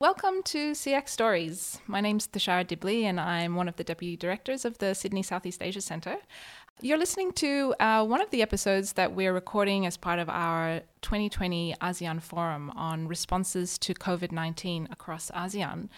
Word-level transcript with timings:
Welcome 0.00 0.44
to 0.44 0.74
SEAC 0.74 1.08
Stories. 1.08 1.80
My 1.88 2.00
name's 2.00 2.28
Thushara 2.28 2.64
Dibley, 2.64 3.04
and 3.04 3.18
I'm 3.18 3.56
one 3.56 3.66
of 3.66 3.74
the 3.74 3.82
deputy 3.82 4.16
directors 4.16 4.64
of 4.64 4.78
the 4.78 4.94
Sydney 4.94 5.24
Southeast 5.24 5.60
Asia 5.60 5.80
Centre. 5.80 6.18
You're 6.80 6.98
listening 6.98 7.32
to 7.32 7.74
uh, 7.80 8.04
one 8.06 8.20
of 8.20 8.30
the 8.30 8.40
episodes 8.40 8.92
that 8.92 9.12
we're 9.12 9.32
recording 9.32 9.86
as 9.86 9.96
part 9.96 10.20
of 10.20 10.28
our 10.28 10.82
2020 11.02 11.74
ASEAN 11.80 12.22
Forum 12.22 12.70
on 12.76 13.08
responses 13.08 13.76
to 13.78 13.92
COVID 13.92 14.30
19 14.30 14.86
across 14.92 15.32
ASEAN. 15.32 15.88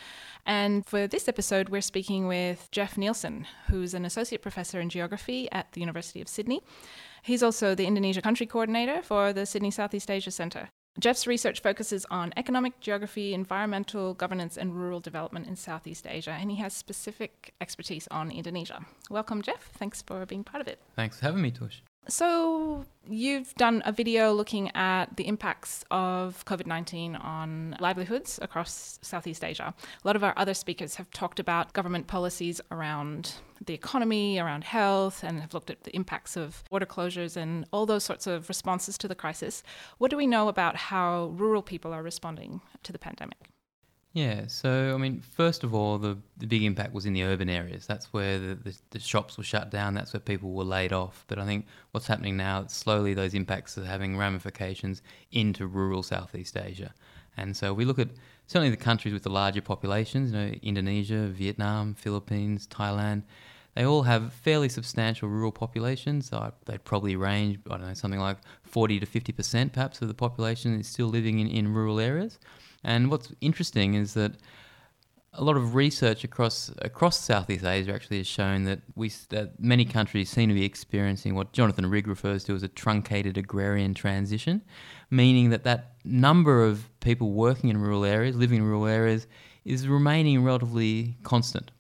And 0.47 0.87
for 0.87 1.07
this 1.07 1.29
episode, 1.29 1.69
we're 1.69 1.83
speaking 1.83 2.27
with 2.27 2.71
Jeff 2.71 2.95
Neilson, 2.95 3.45
who's 3.69 3.93
an 3.93 4.07
associate 4.07 4.41
professor 4.41 4.81
in 4.81 4.89
geography 4.89 5.47
at 5.53 5.73
the 5.73 5.81
University 5.81 6.23
of 6.23 6.29
Sydney. 6.29 6.63
He's 7.23 7.43
also 7.43 7.75
the 7.75 7.85
Indonesia 7.85 8.23
country 8.23 8.47
coordinator 8.47 9.03
for 9.03 9.35
the 9.35 9.45
Sydney 9.45 9.71
Southeast 9.71 10.11
Asia 10.11 10.31
Centre. 10.31 10.71
Jeff's 10.99 11.27
research 11.27 11.61
focuses 11.61 12.05
on 12.11 12.33
economic 12.37 12.81
geography, 12.81 13.33
environmental 13.33 14.15
governance, 14.15 14.57
and 14.57 14.75
rural 14.75 15.01
development 15.01 15.47
in 15.47 15.55
Southeast 15.57 16.07
Asia, 16.09 16.33
and 16.33 16.51
he 16.51 16.57
has 16.57 16.75
specific 16.75 17.55
expertise 17.61 18.09
on 18.11 18.31
Indonesia. 18.31 18.85
Welcome, 19.09 19.41
Jeff. 19.41 19.63
Thanks 19.79 20.03
for 20.03 20.27
being 20.27 20.43
part 20.43 20.61
of 20.61 20.69
it. 20.69 20.81
Thanks 20.97 21.19
for 21.19 21.27
having 21.27 21.43
me, 21.43 21.53
Tush. 21.53 21.81
So, 22.09 22.85
you've 23.09 23.55
done 23.55 23.83
a 23.85 23.93
video 23.93 24.33
looking 24.33 24.75
at 24.75 25.17
the 25.17 25.29
impacts 25.29 25.85
of 25.91 26.45
COVID 26.45 26.67
19 26.67 27.15
on 27.15 27.77
livelihoods 27.79 28.41
across 28.43 28.99
Southeast 29.01 29.45
Asia. 29.45 29.73
A 30.03 30.07
lot 30.07 30.17
of 30.17 30.25
our 30.25 30.35
other 30.37 30.55
speakers 30.55 30.97
have 30.97 31.11
talked 31.11 31.39
about 31.39 31.73
government 31.73 32.09
policies 32.09 32.61
around 32.73 33.35
the 33.65 33.75
economy, 33.75 34.39
around 34.39 34.65
health, 34.65 35.23
and 35.23 35.41
have 35.41 35.53
looked 35.53 35.71
at 35.71 35.85
the 35.85 35.95
impacts 35.95 36.37
of 36.37 36.65
border 36.71 36.87
closures 36.87 37.37
and 37.37 37.67
all 37.73 37.87
those 37.87 38.05
sorts 38.05 38.27
of 38.27 38.49
responses 38.49 38.97
to 38.99 39.09
the 39.09 39.15
crisis. 39.15 39.63
What 39.99 40.11
do 40.11 40.17
we 40.17 40.27
know 40.27 40.49
about 40.49 40.77
how 40.77 41.27
rural 41.35 41.63
people 41.63 41.93
are 41.93 42.03
responding 42.03 42.61
to 42.83 42.93
the 42.93 42.99
pandemic? 42.99 43.51
Yeah, 44.13 44.49
so 44.49 44.93
I 44.93 44.99
mean, 44.99 45.21
first 45.21 45.63
of 45.63 45.73
all, 45.73 45.97
the, 45.97 46.19
the 46.37 46.47
big 46.47 46.65
impact 46.65 46.93
was 46.93 47.07
in 47.07 47.13
the 47.13 47.23
urban 47.23 47.49
areas. 47.49 47.87
That's 47.87 48.13
where 48.13 48.41
the, 48.41 48.55
the, 48.57 48.77
the, 48.91 48.99
shops 48.99 49.39
were 49.39 49.45
shut 49.45 49.71
down. 49.71 49.95
That's 49.95 50.13
where 50.13 50.21
people 50.21 50.51
were 50.53 50.65
laid 50.65 50.93
off. 50.93 51.25
But 51.29 51.39
I 51.39 51.45
think 51.45 51.67
what's 51.93 52.09
happening 52.09 52.37
now, 52.37 52.67
slowly 52.67 53.15
those 53.15 53.35
impacts 53.35 53.79
are 53.79 53.85
having 53.85 54.17
ramifications 54.17 55.03
into 55.31 55.69
rural 55.69 56.03
Southeast 56.03 56.57
Asia. 56.57 56.93
And 57.37 57.57
so 57.57 57.73
we 57.73 57.85
look 57.85 58.01
at 58.01 58.09
certainly 58.49 58.71
the 58.71 58.77
countries 58.77 59.15
with 59.15 59.23
the 59.23 59.31
larger 59.31 59.63
populations, 59.63 60.33
you 60.33 60.39
know, 60.39 60.55
Indonesia, 60.61 61.29
Vietnam, 61.29 61.95
Philippines, 61.95 62.67
Thailand. 62.67 63.23
They 63.75 63.85
all 63.85 64.03
have 64.03 64.33
fairly 64.33 64.69
substantial 64.69 65.29
rural 65.29 65.53
populations. 65.53 66.33
Uh, 66.33 66.51
they'd 66.67 66.85
probably 66.85 67.17
range, 67.17 67.59
I 67.67 67.79
don't 67.79 67.87
know, 67.87 67.95
something 67.95 68.21
like 68.21 68.39
40 68.63 69.01
to 69.01 69.07
50% 69.07 69.73
perhaps 69.73 70.03
of 70.03 70.09
the 70.09 70.15
population 70.15 70.81
is 70.81 70.89
still 70.89 71.07
living 71.07 71.39
in, 71.39 71.47
in 71.47 71.73
rural 71.73 72.01
areas. 72.01 72.39
And 72.83 73.11
what's 73.11 73.33
interesting 73.41 73.95
is 73.95 74.15
that 74.15 74.33
a 75.35 75.45
lot 75.45 75.57
of 75.57 75.75
research 75.75 76.25
across 76.25 76.73
across 76.79 77.19
Southeast 77.19 77.65
Asia 77.65 77.95
actually 77.95 78.19
has 78.19 78.27
shown 78.27 78.65
that 78.65 78.81
we 78.97 79.13
that 79.29 79.61
many 79.61 79.85
countries 79.85 80.29
seem 80.29 80.49
to 80.49 80.55
be 80.55 80.65
experiencing 80.65 81.35
what 81.37 81.53
Jonathan 81.53 81.89
Rigg 81.89 82.09
refers 82.09 82.43
to 82.45 82.55
as 82.55 82.65
a 82.65 82.69
truncated 82.69 83.39
agrarian 83.39 83.95
transition, 83.95 84.63
meaning 85.09 85.51
that 85.51 85.63
that 85.65 85.93
number 86.05 86.65
of 86.65 86.89
people 86.99 87.31
working 87.31 87.71
in 87.71 87.79
rural 87.79 88.05
areas, 88.05 88.35
living 88.35 88.59
in 88.59 88.65
rural 88.65 88.87
areas, 88.87 89.29
is 89.65 89.87
remaining 89.87 90.43
relatively 90.43 91.17
constant. 91.23 91.71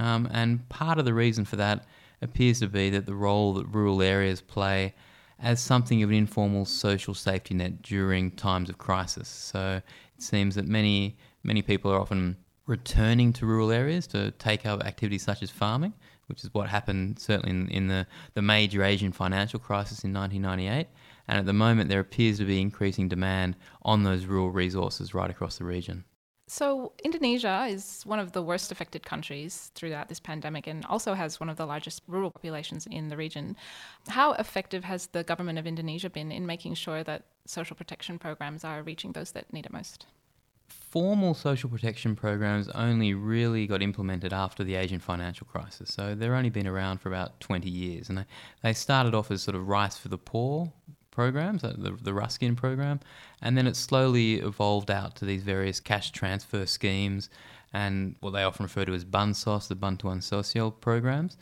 Um, 0.00 0.28
and 0.32 0.66
part 0.70 0.98
of 0.98 1.04
the 1.04 1.12
reason 1.12 1.44
for 1.44 1.56
that 1.56 1.84
appears 2.22 2.60
to 2.60 2.68
be 2.68 2.88
that 2.90 3.04
the 3.04 3.14
role 3.14 3.52
that 3.54 3.66
rural 3.66 4.00
areas 4.00 4.40
play 4.40 4.94
as 5.38 5.60
something 5.60 6.02
of 6.02 6.08
an 6.08 6.16
informal 6.16 6.64
social 6.64 7.12
safety 7.12 7.54
net 7.54 7.82
during 7.82 8.30
times 8.30 8.70
of 8.70 8.78
crisis. 8.78 9.28
So 9.28 9.82
it 10.16 10.22
seems 10.22 10.54
that 10.54 10.66
many 10.66 11.18
many 11.42 11.60
people 11.60 11.92
are 11.92 12.00
often 12.00 12.36
returning 12.66 13.32
to 13.34 13.46
rural 13.46 13.70
areas 13.70 14.06
to 14.06 14.30
take 14.32 14.64
up 14.64 14.82
activities 14.84 15.22
such 15.22 15.42
as 15.42 15.50
farming, 15.50 15.92
which 16.28 16.44
is 16.44 16.54
what 16.54 16.68
happened 16.68 17.18
certainly 17.18 17.50
in, 17.50 17.68
in 17.68 17.88
the, 17.88 18.06
the 18.34 18.42
major 18.42 18.82
Asian 18.82 19.12
financial 19.12 19.58
crisis 19.58 20.04
in 20.04 20.12
1998. 20.14 20.86
And 21.28 21.38
at 21.38 21.46
the 21.46 21.52
moment, 21.52 21.88
there 21.88 22.00
appears 22.00 22.38
to 22.38 22.44
be 22.44 22.60
increasing 22.60 23.08
demand 23.08 23.56
on 23.82 24.02
those 24.02 24.26
rural 24.26 24.50
resources 24.50 25.14
right 25.14 25.30
across 25.30 25.58
the 25.58 25.64
region. 25.64 26.04
So, 26.52 26.90
Indonesia 27.04 27.68
is 27.70 28.02
one 28.04 28.18
of 28.18 28.32
the 28.32 28.42
worst 28.42 28.72
affected 28.72 29.06
countries 29.06 29.70
throughout 29.76 30.08
this 30.08 30.18
pandemic 30.18 30.66
and 30.66 30.84
also 30.86 31.14
has 31.14 31.38
one 31.38 31.48
of 31.48 31.56
the 31.56 31.64
largest 31.64 32.02
rural 32.08 32.32
populations 32.32 32.88
in 32.90 33.08
the 33.08 33.16
region. 33.16 33.56
How 34.08 34.32
effective 34.32 34.82
has 34.82 35.06
the 35.06 35.22
government 35.22 35.60
of 35.60 35.66
Indonesia 35.68 36.10
been 36.10 36.32
in 36.32 36.46
making 36.46 36.74
sure 36.74 37.04
that 37.04 37.22
social 37.46 37.76
protection 37.76 38.18
programs 38.18 38.64
are 38.64 38.82
reaching 38.82 39.12
those 39.12 39.30
that 39.30 39.52
need 39.52 39.64
it 39.64 39.72
most? 39.72 40.06
Formal 40.66 41.34
social 41.34 41.70
protection 41.70 42.16
programs 42.16 42.68
only 42.70 43.14
really 43.14 43.68
got 43.68 43.80
implemented 43.80 44.32
after 44.32 44.64
the 44.64 44.74
Asian 44.74 44.98
financial 44.98 45.46
crisis. 45.46 45.94
So 45.94 46.16
they've 46.16 46.32
only 46.32 46.50
been 46.50 46.66
around 46.66 46.98
for 46.98 47.10
about 47.10 47.38
20 47.38 47.70
years. 47.70 48.08
And 48.08 48.18
they, 48.18 48.24
they 48.64 48.72
started 48.72 49.14
off 49.14 49.30
as 49.30 49.40
sort 49.40 49.54
of 49.54 49.68
rice 49.68 49.96
for 49.96 50.08
the 50.08 50.18
poor 50.18 50.72
programs, 51.10 51.62
the, 51.62 51.96
the 52.00 52.12
Raskin 52.12 52.56
program, 52.56 53.00
and 53.42 53.56
then 53.56 53.66
it 53.66 53.76
slowly 53.76 54.34
evolved 54.34 54.90
out 54.90 55.16
to 55.16 55.24
these 55.24 55.42
various 55.42 55.80
cash 55.80 56.10
transfer 56.10 56.66
schemes 56.66 57.28
and 57.72 58.16
what 58.20 58.32
they 58.32 58.42
often 58.42 58.64
refer 58.64 58.84
to 58.84 58.94
as 58.94 59.04
Bansos, 59.04 59.68
the 59.68 59.74
Bantuan 59.74 60.20
Sosial 60.20 60.70
programs. 60.70 61.36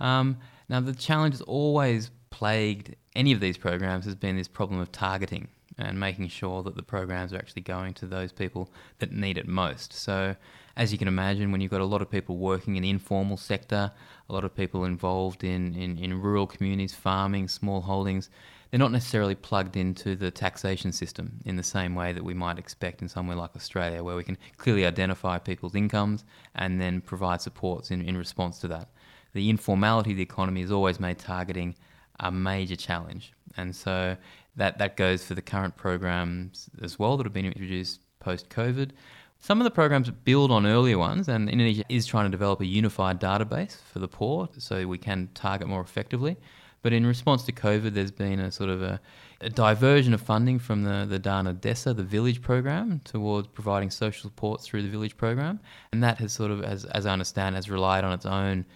Um, 0.00 0.38
now, 0.68 0.80
the 0.80 0.94
challenge 0.94 1.34
has 1.34 1.42
always 1.42 2.10
plagued 2.30 2.96
any 3.14 3.32
of 3.32 3.40
these 3.40 3.56
programs 3.56 4.04
has 4.06 4.14
been 4.14 4.36
this 4.36 4.48
problem 4.48 4.80
of 4.80 4.90
targeting 4.90 5.46
and 5.78 5.98
making 5.98 6.28
sure 6.28 6.62
that 6.62 6.76
the 6.76 6.82
programs 6.82 7.32
are 7.32 7.36
actually 7.36 7.62
going 7.62 7.94
to 7.94 8.06
those 8.06 8.32
people 8.32 8.70
that 8.98 9.12
need 9.12 9.38
it 9.38 9.46
most. 9.46 9.92
So, 9.92 10.36
as 10.76 10.90
you 10.90 10.98
can 10.98 11.08
imagine, 11.08 11.52
when 11.52 11.60
you've 11.60 11.70
got 11.70 11.80
a 11.80 11.84
lot 11.84 12.02
of 12.02 12.10
people 12.10 12.36
working 12.36 12.76
in 12.76 12.82
the 12.82 12.90
informal 12.90 13.36
sector, 13.36 13.92
a 14.28 14.32
lot 14.32 14.44
of 14.44 14.54
people 14.54 14.84
involved 14.84 15.44
in, 15.44 15.74
in, 15.74 15.98
in 15.98 16.20
rural 16.20 16.46
communities, 16.46 16.94
farming, 16.94 17.48
small 17.48 17.80
holdings, 17.80 18.30
they're 18.74 18.80
not 18.80 18.90
necessarily 18.90 19.36
plugged 19.36 19.76
into 19.76 20.16
the 20.16 20.32
taxation 20.32 20.90
system 20.90 21.38
in 21.44 21.54
the 21.54 21.62
same 21.62 21.94
way 21.94 22.12
that 22.12 22.24
we 22.24 22.34
might 22.34 22.58
expect 22.58 23.02
in 23.02 23.08
somewhere 23.08 23.36
like 23.36 23.54
Australia, 23.54 24.02
where 24.02 24.16
we 24.16 24.24
can 24.24 24.36
clearly 24.56 24.84
identify 24.84 25.38
people's 25.38 25.76
incomes 25.76 26.24
and 26.56 26.80
then 26.80 27.00
provide 27.00 27.40
supports 27.40 27.92
in, 27.92 28.02
in 28.02 28.16
response 28.16 28.58
to 28.58 28.66
that. 28.66 28.88
The 29.32 29.48
informality 29.48 30.10
of 30.10 30.16
the 30.16 30.24
economy 30.24 30.60
has 30.62 30.72
always 30.72 30.98
made 30.98 31.20
targeting 31.20 31.76
a 32.18 32.32
major 32.32 32.74
challenge. 32.74 33.32
And 33.56 33.76
so 33.76 34.16
that, 34.56 34.78
that 34.78 34.96
goes 34.96 35.24
for 35.24 35.34
the 35.34 35.42
current 35.42 35.76
programs 35.76 36.68
as 36.82 36.98
well 36.98 37.16
that 37.16 37.26
have 37.26 37.32
been 37.32 37.46
introduced 37.46 38.00
post 38.18 38.48
COVID. 38.48 38.90
Some 39.38 39.60
of 39.60 39.64
the 39.66 39.70
programs 39.70 40.10
build 40.10 40.50
on 40.50 40.66
earlier 40.66 40.98
ones, 40.98 41.28
and 41.28 41.48
Indonesia 41.48 41.84
is 41.88 42.06
trying 42.06 42.24
to 42.24 42.30
develop 42.30 42.60
a 42.60 42.66
unified 42.66 43.20
database 43.20 43.76
for 43.92 44.00
the 44.00 44.08
poor 44.08 44.48
so 44.58 44.84
we 44.88 44.98
can 44.98 45.28
target 45.32 45.68
more 45.68 45.80
effectively. 45.80 46.36
But 46.84 46.92
in 46.92 47.06
response 47.06 47.44
to 47.44 47.52
COVID, 47.52 47.94
there's 47.94 48.10
been 48.10 48.38
a 48.38 48.52
sort 48.52 48.68
of 48.68 48.82
a, 48.82 49.00
a 49.40 49.48
diversion 49.48 50.12
of 50.12 50.20
funding 50.20 50.58
from 50.58 50.84
the, 50.84 51.06
the 51.08 51.18
Dana 51.18 51.54
Desa, 51.54 51.96
the 51.96 52.04
village 52.04 52.42
program, 52.42 53.00
towards 53.04 53.48
providing 53.48 53.90
social 53.90 54.28
support 54.28 54.60
through 54.60 54.82
the 54.82 54.90
village 54.90 55.16
program. 55.16 55.60
And 55.92 56.02
that 56.02 56.18
has 56.18 56.34
sort 56.34 56.50
of, 56.50 56.62
as, 56.62 56.84
as 56.84 57.06
I 57.06 57.12
understand, 57.14 57.54
has 57.54 57.70
relied 57.70 58.04
on 58.04 58.12
its 58.12 58.26
own 58.26 58.66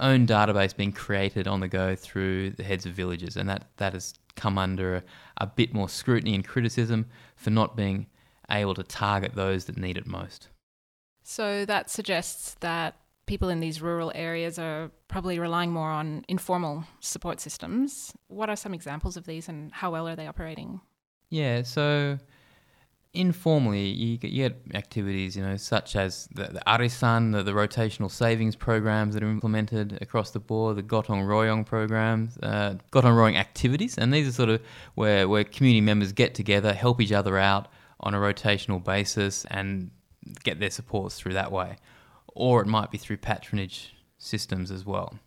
own 0.00 0.26
database 0.26 0.74
being 0.74 0.92
created 0.92 1.46
on 1.46 1.60
the 1.60 1.68
go 1.68 1.94
through 1.94 2.52
the 2.52 2.64
heads 2.64 2.86
of 2.86 2.94
villages. 2.94 3.36
And 3.36 3.46
that, 3.50 3.66
that 3.76 3.92
has 3.92 4.14
come 4.36 4.56
under 4.56 4.96
a, 4.96 5.02
a 5.36 5.46
bit 5.46 5.74
more 5.74 5.90
scrutiny 5.90 6.34
and 6.34 6.42
criticism 6.42 7.04
for 7.36 7.50
not 7.50 7.76
being 7.76 8.06
able 8.50 8.72
to 8.72 8.82
target 8.82 9.34
those 9.34 9.66
that 9.66 9.76
need 9.76 9.98
it 9.98 10.06
most. 10.06 10.48
So 11.22 11.66
that 11.66 11.90
suggests 11.90 12.56
that 12.60 12.96
people 13.30 13.48
in 13.48 13.60
these 13.60 13.80
rural 13.80 14.10
areas 14.16 14.58
are 14.58 14.90
probably 15.06 15.38
relying 15.38 15.70
more 15.70 15.88
on 15.88 16.24
informal 16.26 16.82
support 16.98 17.38
systems. 17.38 18.12
What 18.26 18.50
are 18.50 18.56
some 18.56 18.74
examples 18.74 19.16
of 19.16 19.24
these 19.24 19.48
and 19.48 19.70
how 19.72 19.92
well 19.92 20.08
are 20.08 20.16
they 20.16 20.26
operating? 20.26 20.80
Yeah, 21.28 21.62
so 21.62 22.18
informally, 23.14 23.86
you 23.86 24.18
get, 24.18 24.32
you 24.32 24.48
get 24.48 24.74
activities, 24.74 25.36
you 25.36 25.44
know, 25.44 25.56
such 25.56 25.94
as 25.94 26.28
the, 26.34 26.46
the 26.56 26.62
Arisan, 26.66 27.32
the, 27.32 27.44
the, 27.44 27.52
rotational 27.52 28.10
savings 28.10 28.56
programs 28.56 29.14
that 29.14 29.22
are 29.22 29.30
implemented 29.30 29.96
across 30.02 30.32
the 30.32 30.40
board, 30.40 30.76
the 30.76 30.82
Gotong 30.82 31.22
Royong 31.24 31.64
programs, 31.64 32.36
uh, 32.42 32.74
Gotong 32.90 33.14
Royong 33.14 33.36
activities, 33.36 33.96
and 33.96 34.12
these 34.12 34.26
are 34.26 34.32
sort 34.32 34.48
of 34.48 34.60
where, 34.96 35.28
where 35.28 35.44
community 35.44 35.80
members 35.80 36.10
get 36.12 36.34
together, 36.34 36.72
help 36.72 37.00
each 37.00 37.12
other 37.12 37.38
out 37.38 37.68
on 38.00 38.12
a 38.12 38.18
rotational 38.18 38.82
basis, 38.82 39.44
and 39.52 39.92
get 40.42 40.58
their 40.58 40.70
supports 40.70 41.16
through 41.16 41.34
that 41.34 41.52
way 41.52 41.76
or 42.34 42.62
it 42.62 42.66
might 42.66 42.90
be 42.90 42.98
through 42.98 43.18
patronage 43.18 43.94
systems 44.18 44.70
as 44.70 44.84
well. 44.84 45.18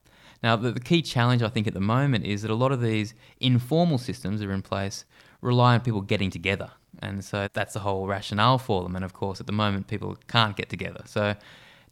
Now, 0.42 0.56
the, 0.56 0.72
the, 0.72 0.80
key 0.80 1.02
challenge 1.02 1.42
I 1.42 1.48
think 1.48 1.68
at 1.68 1.74
the 1.74 1.80
moment 1.80 2.26
is 2.26 2.42
that 2.42 2.52
a 2.52 2.56
lot 2.56 2.72
of 2.72 2.82
these 2.82 3.14
informal 3.40 3.98
systems 3.98 4.40
that 4.40 4.50
are 4.50 4.54
in 4.54 4.62
place 4.62 5.06
rely 5.42 5.74
on 5.74 5.82
people 5.82 6.02
getting 6.02 6.30
together. 6.30 6.72
And 7.02 7.24
so 7.24 7.48
that's 7.54 7.74
the 7.74 7.80
whole 7.80 8.08
rationale 8.08 8.58
for 8.58 8.84
them. 8.84 8.96
And 8.96 9.06
of 9.06 9.14
course, 9.14 9.40
at 9.40 9.48
the 9.48 9.54
moment, 9.54 9.88
people 9.88 10.18
can't 10.28 10.56
get 10.56 10.70
together. 10.70 11.02
So, 11.06 11.36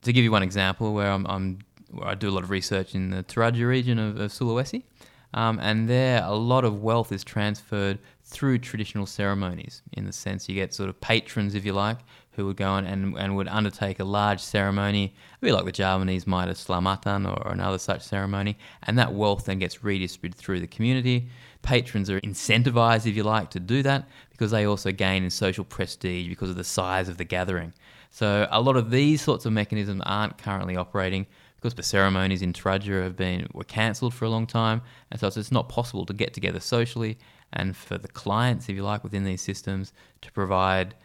to 0.02 0.13
give 0.13 0.24
you 0.24 0.31
one 0.31 0.44
example, 0.44 0.94
where, 0.94 1.12
I'm, 1.12 1.25
I'm 1.28 1.60
where 1.92 2.08
I 2.08 2.16
do 2.16 2.30
a 2.30 2.31
lot 2.31 2.44
of 2.44 2.50
research 2.50 2.96
in 2.96 3.12
the 3.12 3.24
Toraja 3.24 3.68
region 3.68 4.00
of, 4.00 4.19
of 4.19 4.31
Sulawesi, 4.31 4.84
um, 5.34 5.60
and 5.62 5.88
there 5.88 6.24
a 6.24 6.36
lot 6.36 6.66
of 6.66 6.81
wealth 6.81 7.12
is 7.12 7.24
transferred 7.24 8.00
through 8.31 8.57
traditional 8.57 9.06
ceremonies, 9.06 9.81
in 9.92 10.06
the 10.06 10.13
sense 10.13 10.48
you 10.48 10.56
get 10.56 10.74
sort 10.74 10.89
of 10.89 11.00
patrons, 11.01 11.54
if 11.54 11.66
you 11.66 11.74
like, 11.74 11.98
who 12.31 12.45
would 12.45 12.56
go 12.56 12.69
on 12.69 12.86
and, 12.86 13.18
and 13.18 13.36
would 13.36 13.50
undertake 13.50 14.00
a 14.00 14.06
large 14.06 14.39
ceremony, 14.39 15.13
a 15.36 15.45
bit 15.45 15.54
like 15.54 15.66
the 15.66 15.72
Javanese 15.72 16.25
Mitre 16.25 16.54
Slametan 16.54 17.28
or, 17.28 17.45
or 17.45 17.51
another 17.51 17.78
such 17.78 18.01
ceremony, 18.01 18.57
and 18.83 18.98
that 18.98 19.13
wealth 19.13 19.45
then 19.45 19.60
gets 19.60 19.83
redistributed 19.83 20.39
through 20.39 20.62
the 20.62 20.68
community. 20.68 21.28
Patrons 21.62 22.10
are 22.10 22.22
incentivized, 22.22 23.06
if 23.06 23.18
you 23.18 23.24
like, 23.24 23.50
to 23.50 23.60
do 23.60 23.83
that 23.83 24.07
because 24.31 24.51
they 24.51 24.66
also 24.66 24.94
gain 24.94 25.25
in 25.25 25.30
social 25.30 25.66
prestige 25.66 26.30
because 26.30 26.50
of 26.50 26.56
the 26.56 26.63
size 26.63 27.10
of 27.10 27.18
the 27.18 27.25
gathering. 27.25 27.74
So 28.12 28.48
a 28.50 28.62
lot 28.62 28.77
of 28.77 28.92
these 28.92 29.22
sorts 29.22 29.45
of 29.45 29.51
mechanisms 29.51 30.01
aren't 30.06 30.38
currently 30.38 30.77
operating 30.77 31.27
because 31.62 31.75
the 31.75 31.84
ceremonies 31.84 32.42
in 32.42 32.54
Toraja 32.54 33.04
have 33.04 33.16
been 33.16 33.48
were 33.54 33.63
cancelled 33.63 34.13
for 34.13 34.25
a 34.25 34.30
long 34.30 34.48
time, 34.48 34.81
and 35.12 35.19
so 35.19 35.28
it's 35.28 35.52
not 35.52 35.69
possible 35.69 36.06
to 36.08 36.13
get 36.13 36.34
together 36.34 36.60
socially 36.60 37.19
and 37.54 37.75
for 37.75 37.98
the 37.98 38.08
clients, 38.08 38.68
if 38.69 38.75
you 38.75 38.84
like, 38.84 39.04
within 39.04 39.24
these 39.24 39.42
systems 39.42 39.94
to 40.22 40.31
provide 40.31 40.96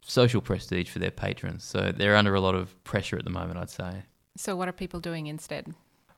social 0.00 0.40
prestige 0.40 0.88
for 0.88 1.00
their 1.00 1.10
patrons. 1.10 1.64
So 1.64 1.92
they're 1.92 2.16
under 2.16 2.34
a 2.34 2.40
lot 2.40 2.54
of 2.54 2.82
pressure 2.84 3.18
at 3.18 3.24
the 3.24 3.30
moment, 3.30 3.58
I'd 3.58 3.70
say. 3.70 4.02
So, 4.36 4.56
what 4.56 4.68
are 4.68 4.72
people 4.72 5.00
doing 5.00 5.26
instead? 5.26 5.74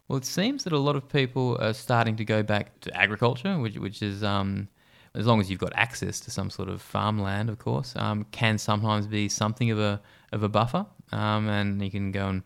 Well, 0.09 0.19
it 0.19 0.25
seems 0.25 0.65
that 0.65 0.73
a 0.73 0.79
lot 0.79 0.95
of 0.95 1.09
people 1.09 1.59
are 1.61 1.73
starting 1.73 2.17
to 2.17 2.25
go 2.25 2.43
back 2.43 2.79
to 2.81 2.97
agriculture, 2.97 3.59
which, 3.59 3.77
which 3.77 4.03
is, 4.03 4.23
um, 4.23 4.69
as 5.15 5.27
long 5.27 5.41
as 5.41 5.51
you've 5.51 5.59
got 5.59 5.73
access 5.75 6.21
to 6.21 6.31
some 6.31 6.51
sort 6.51 6.69
of 6.69 6.81
farmland, 6.81 7.51
of 7.51 7.59
course, 7.59 7.95
um, 7.97 8.25
can 8.31 8.59
sometimes 8.59 9.07
be 9.07 9.29
something 9.29 9.71
of 9.71 9.79
a 9.81 10.01
of 10.33 10.43
a 10.43 10.49
buffer, 10.49 10.87
um, 11.13 11.49
and 11.49 11.83
you 11.83 11.91
can 11.91 12.13
go 12.13 12.29
and 12.29 12.43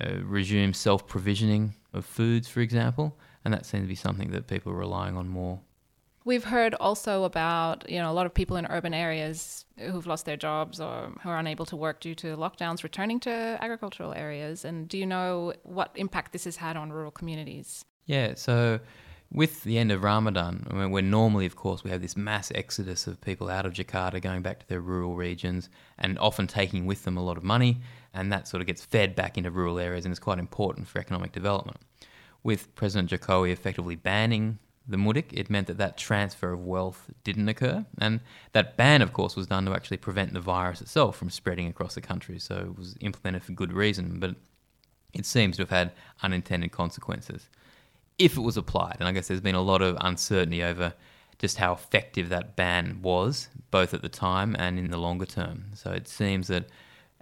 uh, 0.00 0.22
resume 0.22 0.72
self 0.72 1.06
provisioning 1.06 1.74
of 1.92 2.04
foods, 2.04 2.48
for 2.48 2.60
example, 2.60 3.16
and 3.44 3.54
that 3.54 3.66
seems 3.66 3.84
to 3.84 3.88
be 3.88 3.94
something 3.94 4.30
that 4.30 4.46
people 4.46 4.72
are 4.72 4.76
relying 4.76 5.16
on 5.16 5.28
more. 5.28 5.60
We've 6.24 6.44
heard 6.44 6.74
also 6.74 7.24
about 7.24 7.88
you 7.88 7.98
know 7.98 8.10
a 8.10 8.12
lot 8.12 8.26
of 8.26 8.34
people 8.34 8.56
in 8.56 8.66
urban 8.66 8.92
areas 8.92 9.64
who've 9.78 10.06
lost 10.06 10.26
their 10.26 10.36
jobs 10.36 10.80
or 10.80 11.12
who 11.22 11.28
are 11.30 11.38
unable 11.38 11.64
to 11.66 11.76
work 11.76 12.00
due 12.00 12.14
to 12.16 12.36
lockdowns 12.36 12.82
returning 12.82 13.18
to 13.20 13.30
agricultural 13.60 14.12
areas. 14.12 14.64
And 14.64 14.88
do 14.88 14.98
you 14.98 15.06
know 15.06 15.54
what 15.62 15.90
impact 15.94 16.32
this 16.32 16.44
has 16.44 16.56
had 16.56 16.76
on 16.76 16.92
rural 16.92 17.10
communities? 17.10 17.84
Yeah, 18.04 18.34
so 18.34 18.80
with 19.30 19.62
the 19.64 19.78
end 19.78 19.92
of 19.92 20.02
Ramadan, 20.02 20.66
I 20.70 20.74
mean, 20.74 20.90
when 20.90 21.10
normally, 21.10 21.44
of 21.44 21.56
course, 21.56 21.84
we 21.84 21.90
have 21.90 22.00
this 22.00 22.16
mass 22.16 22.50
exodus 22.54 23.06
of 23.06 23.20
people 23.20 23.50
out 23.50 23.66
of 23.66 23.74
Jakarta 23.74 24.22
going 24.22 24.42
back 24.42 24.60
to 24.60 24.68
their 24.68 24.80
rural 24.80 25.16
regions 25.16 25.68
and 25.98 26.18
often 26.18 26.46
taking 26.46 26.86
with 26.86 27.04
them 27.04 27.16
a 27.18 27.22
lot 27.22 27.36
of 27.36 27.44
money, 27.44 27.80
and 28.18 28.32
that 28.32 28.48
sort 28.48 28.60
of 28.60 28.66
gets 28.66 28.84
fed 28.84 29.14
back 29.14 29.38
into 29.38 29.50
rural 29.50 29.78
areas 29.78 30.04
and 30.04 30.12
is 30.12 30.18
quite 30.18 30.38
important 30.38 30.88
for 30.88 30.98
economic 30.98 31.32
development. 31.32 31.78
With 32.42 32.74
President 32.74 33.10
Jokowi 33.10 33.52
effectively 33.52 33.94
banning 33.94 34.58
the 34.86 34.96
mudik, 34.96 35.32
it 35.32 35.50
meant 35.50 35.66
that 35.68 35.78
that 35.78 35.96
transfer 35.96 36.52
of 36.52 36.64
wealth 36.64 37.10
didn't 37.22 37.48
occur. 37.48 37.84
And 37.98 38.20
that 38.52 38.76
ban, 38.76 39.02
of 39.02 39.12
course, 39.12 39.36
was 39.36 39.46
done 39.46 39.66
to 39.66 39.72
actually 39.72 39.98
prevent 39.98 40.32
the 40.32 40.40
virus 40.40 40.80
itself 40.80 41.16
from 41.16 41.30
spreading 41.30 41.68
across 41.68 41.94
the 41.94 42.00
country. 42.00 42.38
So 42.38 42.56
it 42.56 42.78
was 42.78 42.96
implemented 43.00 43.44
for 43.44 43.52
good 43.52 43.72
reason, 43.72 44.18
but 44.18 44.34
it 45.12 45.26
seems 45.26 45.56
to 45.56 45.62
have 45.62 45.70
had 45.70 45.92
unintended 46.22 46.72
consequences 46.72 47.48
if 48.18 48.36
it 48.36 48.40
was 48.40 48.56
applied. 48.56 48.96
And 48.98 49.08
I 49.08 49.12
guess 49.12 49.28
there's 49.28 49.40
been 49.40 49.54
a 49.54 49.62
lot 49.62 49.80
of 49.80 49.96
uncertainty 50.00 50.62
over 50.64 50.92
just 51.38 51.58
how 51.58 51.72
effective 51.72 52.30
that 52.30 52.56
ban 52.56 53.00
was, 53.00 53.48
both 53.70 53.94
at 53.94 54.02
the 54.02 54.08
time 54.08 54.56
and 54.58 54.76
in 54.76 54.90
the 54.90 54.98
longer 54.98 55.26
term. 55.26 55.66
So 55.74 55.92
it 55.92 56.08
seems 56.08 56.48
that, 56.48 56.68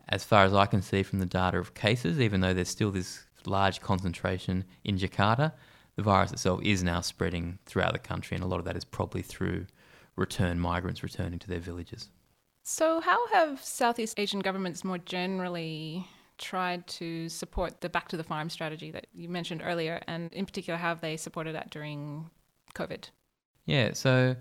as 0.08 0.24
far 0.24 0.44
as 0.44 0.54
I 0.54 0.66
can 0.66 0.82
see 0.82 1.02
from 1.02 1.18
the 1.18 1.26
data 1.26 1.58
of 1.58 1.74
cases, 1.74 2.20
even 2.20 2.40
though 2.40 2.54
there's 2.54 2.68
still 2.68 2.90
this 2.90 3.24
large 3.44 3.80
concentration 3.80 4.64
in 4.84 4.98
Jakarta, 4.98 5.52
the 5.96 6.02
virus 6.02 6.32
itself 6.32 6.60
is 6.62 6.82
now 6.82 7.00
spreading 7.00 7.58
throughout 7.66 7.92
the 7.92 7.98
country, 7.98 8.34
and 8.34 8.44
a 8.44 8.46
lot 8.46 8.58
of 8.58 8.64
that 8.66 8.76
is 8.76 8.84
probably 8.84 9.22
through 9.22 9.66
return 10.14 10.60
migrants 10.60 11.02
returning 11.02 11.38
to 11.38 11.48
their 11.48 11.58
villages. 11.58 12.10
So, 12.62 13.00
how 13.00 13.26
have 13.28 13.62
Southeast 13.62 14.18
Asian 14.18 14.40
governments 14.40 14.84
more 14.84 14.98
generally 14.98 16.06
tried 16.38 16.86
to 16.86 17.28
support 17.28 17.80
the 17.80 17.88
back 17.88 18.08
to 18.08 18.16
the 18.16 18.24
farm 18.24 18.50
strategy 18.50 18.90
that 18.90 19.06
you 19.12 19.28
mentioned 19.28 19.62
earlier, 19.64 20.00
and 20.06 20.32
in 20.34 20.46
particular, 20.46 20.76
how 20.76 20.88
have 20.88 21.00
they 21.00 21.16
supported 21.16 21.54
that 21.54 21.70
during 21.70 22.30
COVID? 22.74 23.04
Yeah, 23.64 23.92
so 23.94 24.36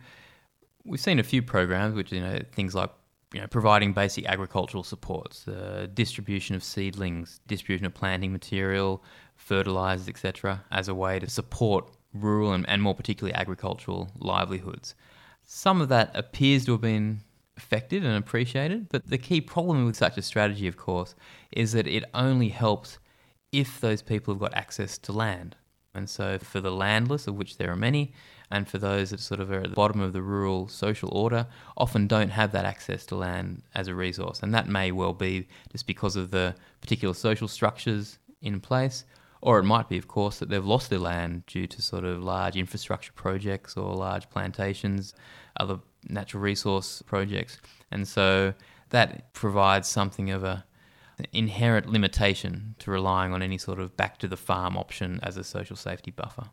we've 0.83 0.99
seen 0.99 1.19
a 1.19 1.23
few 1.23 1.41
programs, 1.41 1.95
which 1.95 2.11
you 2.11 2.19
know 2.19 2.39
things 2.51 2.75
like 2.75 2.91
you 3.35 3.41
know 3.41 3.47
providing 3.47 3.91
basic 3.91 4.25
agricultural 4.27 4.81
supports, 4.81 5.45
uh, 5.49 5.87
distribution 5.93 6.55
of 6.55 6.63
seedlings, 6.63 7.41
distribution 7.47 7.85
of 7.85 7.93
planting 7.93 8.31
material, 8.31 9.03
fertilizers, 9.35 10.07
etc., 10.07 10.63
as 10.71 10.87
a 10.87 10.95
way 10.95 11.19
to 11.19 11.29
support 11.29 11.91
rural 12.13 12.53
and, 12.53 12.67
and 12.69 12.81
more 12.81 12.95
particularly 12.95 13.33
agricultural 13.33 14.09
livelihoods. 14.17 14.95
Some 15.43 15.81
of 15.81 15.89
that 15.89 16.11
appears 16.15 16.63
to 16.65 16.71
have 16.71 16.81
been 16.81 17.19
effective 17.57 18.05
and 18.05 18.15
appreciated. 18.15 18.87
But 18.87 19.09
the 19.09 19.17
key 19.17 19.41
problem 19.41 19.85
with 19.85 19.97
such 19.97 20.17
a 20.17 20.21
strategy, 20.21 20.67
of 20.67 20.77
course, 20.77 21.13
is 21.51 21.73
that 21.73 21.87
it 21.87 22.05
only 22.13 22.49
helps 22.49 22.99
if 23.51 23.81
those 23.81 24.01
people 24.01 24.33
have 24.33 24.39
got 24.39 24.53
access 24.53 24.97
to 24.99 25.11
land. 25.11 25.57
And 25.95 26.09
so, 26.09 26.37
for 26.37 26.61
the 26.61 26.71
landless, 26.71 27.27
of 27.27 27.35
which 27.35 27.57
there 27.57 27.71
are 27.71 27.75
many, 27.75 28.13
and 28.51 28.67
for 28.67 28.77
those 28.77 29.09
that 29.09 29.19
sort 29.19 29.39
of 29.39 29.51
are 29.51 29.61
at 29.61 29.69
the 29.69 29.75
bottom 29.75 30.01
of 30.01 30.13
the 30.13 30.21
rural 30.21 30.67
social 30.67 31.09
order, 31.11 31.47
often 31.77 32.07
don't 32.07 32.29
have 32.29 32.51
that 32.51 32.65
access 32.65 33.05
to 33.07 33.15
land 33.15 33.63
as 33.73 33.87
a 33.87 33.95
resource. 33.95 34.41
And 34.41 34.53
that 34.53 34.67
may 34.67 34.91
well 34.91 35.13
be 35.13 35.47
just 35.71 35.87
because 35.87 36.15
of 36.15 36.31
the 36.31 36.55
particular 36.81 37.13
social 37.13 37.47
structures 37.47 38.19
in 38.41 38.59
place, 38.59 39.05
or 39.41 39.59
it 39.59 39.63
might 39.63 39.89
be, 39.89 39.97
of 39.97 40.07
course, 40.07 40.39
that 40.39 40.49
they've 40.49 40.65
lost 40.65 40.89
their 40.89 40.99
land 40.99 41.45
due 41.47 41.67
to 41.67 41.81
sort 41.81 42.03
of 42.03 42.23
large 42.23 42.55
infrastructure 42.55 43.13
projects 43.13 43.77
or 43.77 43.95
large 43.95 44.29
plantations, 44.29 45.13
other 45.59 45.79
natural 46.07 46.41
resource 46.41 47.01
projects. 47.01 47.59
And 47.91 48.07
so 48.07 48.53
that 48.89 49.33
provides 49.33 49.87
something 49.87 50.29
of 50.29 50.43
a 50.43 50.65
inherent 51.31 51.87
limitation 51.87 52.75
to 52.79 52.91
relying 52.91 53.33
on 53.33 53.41
any 53.41 53.57
sort 53.57 53.79
of 53.79 53.95
back 53.95 54.17
to 54.19 54.27
the 54.27 54.37
farm 54.37 54.77
option 54.77 55.19
as 55.23 55.37
a 55.37 55.43
social 55.43 55.75
safety 55.75 56.11
buffer. 56.11 56.49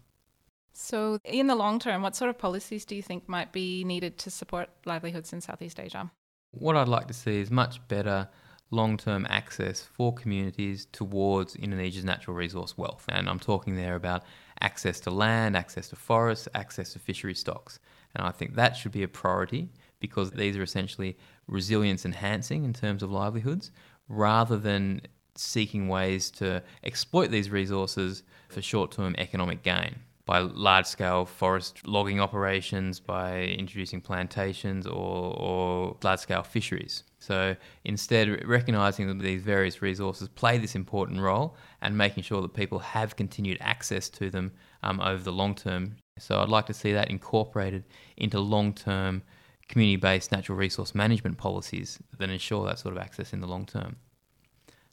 So, 0.73 1.19
in 1.25 1.47
the 1.49 1.55
long 1.55 1.79
term, 1.79 2.03
what 2.03 2.17
sort 2.17 2.31
of 2.31 2.38
policies 2.38 2.85
do 2.85 2.97
you 2.97 3.03
think 3.03 3.29
might 3.29 3.53
be 3.53 3.85
needed 3.85 4.19
to 4.19 4.31
support 4.31 4.70
livelihoods 4.87 5.32
in 5.32 5.41
Southeast 5.41 5.79
Asia? 5.79 6.11
What 6.53 6.76
I'd 6.76 6.88
like 6.88 7.09
to 7.09 7.14
see 7.14 7.41
is 7.41 7.50
much 7.50 7.87
better 7.88 8.29
long 8.73 8.97
term 8.97 9.26
access 9.29 9.82
for 9.82 10.12
communities 10.12 10.87
towards 10.91 11.55
Indonesia's 11.55 12.05
natural 12.05 12.35
resource 12.35 12.76
wealth. 12.76 13.05
And 13.08 13.29
I'm 13.29 13.38
talking 13.38 13.76
there 13.76 13.94
about 13.94 14.25
access 14.61 14.99
to 15.00 15.11
land, 15.11 15.56
access 15.56 15.88
to 15.91 15.97
forests, 15.97 16.49
access 16.55 16.93
to 16.94 16.99
fishery 16.99 17.35
stocks. 17.35 17.79
And 18.17 18.26
I 18.26 18.31
think 18.31 18.55
that 18.55 18.76
should 18.76 18.93
be 18.93 19.03
a 19.03 19.08
priority 19.08 19.69
because 20.00 20.32
these 20.32 20.56
are 20.56 20.62
essentially 20.62 21.17
resilience 21.47 22.05
enhancing 22.05 22.65
in 22.65 22.73
terms 22.73 23.03
of 23.03 23.12
livelihoods 23.12 23.70
rather 24.09 24.57
than 24.57 25.03
seeking 25.35 25.89
ways 25.89 26.31
to 26.31 26.63
exploit 26.85 27.31
these 27.31 27.51
resources 27.51 28.23
for 28.49 28.61
short 28.61 28.93
term 28.93 29.15
economic 29.19 29.63
gain 29.63 29.97
by 30.25 30.39
large 30.39 30.87
scale 30.87 31.25
forest 31.25 31.87
logging 31.87 32.21
operations, 32.21 33.01
by 33.01 33.43
introducing 33.43 34.01
plantations 34.01 34.87
or, 34.87 35.37
or 35.37 35.97
large 36.03 36.21
scale 36.21 36.43
fisheries. 36.43 37.03
So 37.19 37.56
instead, 37.85 38.47
recognizing 38.47 39.06
that 39.09 39.19
these 39.19 39.43
various 39.43 39.82
resources 39.82 40.29
play 40.29 40.59
this 40.59 40.75
important 40.75 41.21
role 41.21 41.56
and 41.81 41.97
making 41.97 42.23
sure 42.23 42.41
that 42.43 42.55
people 42.55 42.79
have 42.79 43.17
continued 43.17 43.59
access 43.61 44.09
to 44.11 44.31
them 44.31 44.53
um, 44.82 45.01
over 45.01 45.23
the 45.23 45.32
long 45.32 45.55
term. 45.55 45.97
So 46.19 46.41
I'd 46.41 46.49
like 46.49 46.67
to 46.67 46.75
see 46.75 46.93
that 46.93 47.11
incorporated 47.11 47.85
into 48.17 48.39
long 48.39 48.75
term 48.75 49.23
community 49.72 49.96
based 49.96 50.31
natural 50.31 50.56
resource 50.56 50.94
management 50.94 51.38
policies 51.38 51.98
that 52.19 52.29
ensure 52.29 52.67
that 52.67 52.79
sort 52.79 52.94
of 52.94 53.02
access 53.02 53.32
in 53.32 53.41
the 53.41 53.46
long 53.46 53.64
term. 53.64 53.96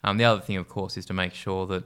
Um, 0.05 0.17
the 0.17 0.23
other 0.23 0.39
thing, 0.39 0.55
of 0.55 0.69
course, 0.69 0.95
is 0.95 1.05
to 1.07 1.13
make 1.13 1.33
sure 1.33 1.67
that 1.67 1.83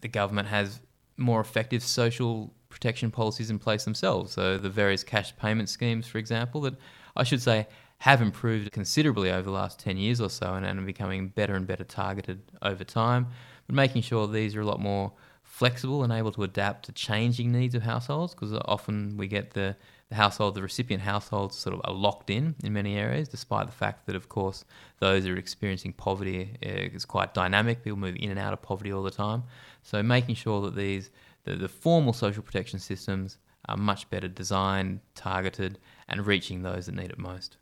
the 0.00 0.08
government 0.08 0.48
has 0.48 0.80
more 1.16 1.40
effective 1.40 1.84
social 1.84 2.52
protection 2.68 3.12
policies 3.12 3.48
in 3.48 3.60
place 3.60 3.84
themselves. 3.84 4.32
So 4.32 4.58
the 4.58 4.68
various 4.68 5.04
cash 5.04 5.36
payment 5.36 5.68
schemes, 5.68 6.08
for 6.08 6.18
example, 6.18 6.60
that 6.62 6.74
I 7.16 7.22
should 7.22 7.40
say 7.40 7.68
have 7.98 8.20
improved 8.20 8.72
considerably 8.72 9.30
over 9.30 9.42
the 9.42 9.52
last 9.52 9.78
10 9.78 9.96
years 9.96 10.20
or 10.20 10.28
so 10.28 10.54
and, 10.54 10.66
and 10.66 10.80
are 10.80 10.82
becoming 10.82 11.28
better 11.28 11.54
and 11.54 11.64
better 11.64 11.84
targeted 11.84 12.42
over 12.62 12.82
time, 12.82 13.28
but 13.68 13.76
making 13.76 14.02
sure 14.02 14.26
these 14.26 14.56
are 14.56 14.62
a 14.62 14.66
lot 14.66 14.80
more 14.80 15.12
flexible 15.52 16.02
and 16.02 16.10
able 16.10 16.32
to 16.32 16.42
adapt 16.42 16.86
to 16.86 16.92
changing 16.92 17.52
needs 17.52 17.74
of 17.74 17.82
households 17.82 18.32
because 18.32 18.54
often 18.64 19.14
we 19.18 19.28
get 19.28 19.50
the, 19.50 19.76
the 20.08 20.14
household, 20.14 20.54
the 20.54 20.62
recipient 20.62 21.02
households 21.02 21.54
sort 21.54 21.74
of 21.74 21.82
are 21.84 21.92
locked 21.92 22.30
in 22.30 22.54
in 22.64 22.72
many 22.72 22.96
areas, 22.96 23.28
despite 23.28 23.66
the 23.66 23.72
fact 23.72 24.06
that, 24.06 24.16
of 24.16 24.30
course, 24.30 24.64
those 24.98 25.26
who 25.26 25.34
are 25.34 25.36
experiencing 25.36 25.92
poverty 25.92 26.56
eh, 26.62 26.88
is 26.94 27.04
quite 27.04 27.34
dynamic. 27.34 27.84
People 27.84 27.98
move 27.98 28.16
in 28.18 28.30
and 28.30 28.38
out 28.38 28.54
of 28.54 28.62
poverty 28.62 28.90
all 28.94 29.02
the 29.02 29.10
time. 29.10 29.42
So 29.82 30.02
making 30.02 30.36
sure 30.36 30.62
that 30.62 30.74
these 30.74 31.10
the, 31.44 31.54
the 31.54 31.68
formal 31.68 32.14
social 32.14 32.42
protection 32.42 32.78
systems 32.78 33.36
are 33.68 33.76
much 33.76 34.08
better 34.08 34.28
designed, 34.28 35.00
targeted, 35.14 35.78
and 36.08 36.26
reaching 36.26 36.62
those 36.62 36.86
that 36.86 36.94
need 36.94 37.10
it 37.10 37.18
most. 37.18 37.58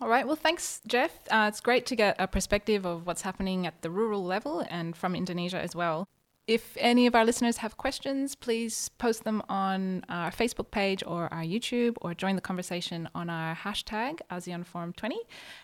All 0.00 0.08
right. 0.08 0.26
Well, 0.26 0.36
thanks, 0.36 0.80
Jeff. 0.86 1.12
Uh, 1.30 1.46
it's 1.48 1.60
great 1.60 1.84
to 1.86 1.94
get 1.94 2.16
a 2.18 2.26
perspective 2.26 2.86
of 2.86 3.06
what's 3.06 3.22
happening 3.22 3.66
at 3.66 3.82
the 3.82 3.90
rural 3.90 4.24
level 4.24 4.64
and 4.70 4.96
from 4.96 5.14
Indonesia 5.14 5.60
as 5.60 5.76
well. 5.76 6.08
If 6.46 6.76
any 6.78 7.06
of 7.06 7.14
our 7.14 7.24
listeners 7.24 7.56
have 7.58 7.78
questions, 7.78 8.34
please 8.34 8.90
post 8.98 9.24
them 9.24 9.42
on 9.48 10.04
our 10.10 10.30
Facebook 10.30 10.70
page 10.70 11.02
or 11.06 11.32
our 11.32 11.42
YouTube 11.42 11.96
or 12.02 12.12
join 12.12 12.34
the 12.36 12.42
conversation 12.42 13.08
on 13.14 13.30
our 13.30 13.54
hashtag 13.54 14.18
ASEANForum20. 14.30 15.16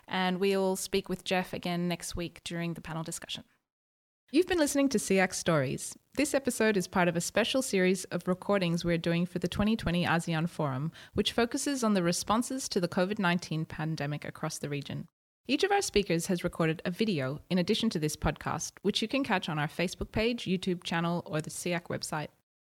And 0.09 0.41
we'll 0.41 0.77
speak 0.77 1.11
with 1.11 1.23
Jeff 1.23 1.53
again 1.53 1.87
next 1.87 2.17
week 2.17 2.41
during 2.45 2.73
the 2.73 2.81
panel 2.81 3.03
discussion. 3.03 3.45
You've 4.33 4.47
been 4.47 4.59
listening 4.59 4.89
to 4.91 4.99
SEAC 4.99 5.35
Stories. 5.35 5.99
This 6.15 6.33
episode 6.33 6.79
is 6.79 6.87
part 6.87 7.09
of 7.09 7.17
a 7.17 7.21
special 7.21 7.61
series 7.61 8.05
of 8.05 8.27
recordings 8.27 8.83
we're 8.83 8.97
doing 8.97 9.27
for 9.27 9.39
the 9.39 9.49
2020 9.49 10.07
ASEAN 10.07 10.49
Forum, 10.49 10.93
which 11.13 11.33
focuses 11.33 11.85
on 11.85 11.93
the 11.93 12.03
responses 12.03 12.71
to 12.71 12.81
the 12.81 12.89
COVID 12.89 13.19
19 13.19 13.67
pandemic 13.67 14.25
across 14.25 14.57
the 14.57 14.71
region. 14.71 15.09
Each 15.51 15.65
of 15.65 15.73
our 15.73 15.83
speakers 15.83 16.29
has 16.29 16.45
recorded 16.45 16.81
a 16.85 16.93
video 16.93 17.41
in 17.51 17.59
addition 17.59 17.91
to 17.91 17.99
this 17.99 18.15
podcast, 18.15 18.75
which 18.83 19.03
you 19.03 19.09
can 19.09 19.25
catch 19.25 19.49
on 19.49 19.59
our 19.59 19.67
Facebook 19.67 20.13
page, 20.13 20.45
YouTube 20.45 20.85
channel, 20.85 21.25
or 21.27 21.41
the 21.41 21.51
SEAC 21.51 21.89
website. 21.89 22.29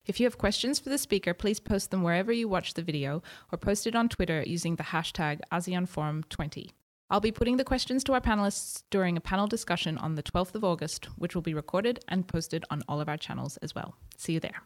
If 0.05 0.19
you 0.19 0.25
have 0.25 0.37
questions 0.37 0.77
for 0.77 0.89
the 0.89 0.97
speaker, 0.97 1.33
please 1.33 1.61
post 1.61 1.89
them 1.89 2.03
wherever 2.03 2.33
you 2.33 2.49
watch 2.49 2.73
the 2.73 2.81
video 2.81 3.23
or 3.49 3.57
post 3.57 3.87
it 3.87 3.95
on 3.95 4.09
Twitter 4.09 4.43
using 4.45 4.75
the 4.75 4.83
hashtag 4.83 5.39
ASEANForum20. 5.53 6.71
I'll 7.09 7.21
be 7.21 7.31
putting 7.31 7.55
the 7.55 7.63
questions 7.63 8.03
to 8.03 8.13
our 8.13 8.19
panelists 8.19 8.83
during 8.89 9.15
a 9.15 9.21
panel 9.21 9.47
discussion 9.47 9.97
on 9.97 10.15
the 10.15 10.23
12th 10.23 10.55
of 10.55 10.65
August, 10.65 11.05
which 11.17 11.33
will 11.33 11.41
be 11.41 11.53
recorded 11.53 12.03
and 12.09 12.27
posted 12.27 12.65
on 12.69 12.83
all 12.89 12.99
of 12.99 13.07
our 13.07 13.15
channels 13.15 13.55
as 13.61 13.73
well. 13.73 13.95
See 14.17 14.33
you 14.33 14.41
there. 14.41 14.63